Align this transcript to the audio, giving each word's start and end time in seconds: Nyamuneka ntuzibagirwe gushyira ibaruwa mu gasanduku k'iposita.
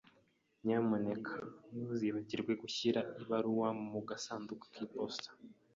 Nyamuneka 0.65 1.35
ntuzibagirwe 1.73 2.51
gushyira 2.61 2.99
ibaruwa 3.21 3.69
mu 3.91 3.99
gasanduku 4.09 4.63
k'iposita. 4.73 5.29